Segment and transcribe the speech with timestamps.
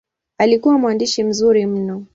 [0.37, 2.05] Alikuwa mwandishi mzuri mno.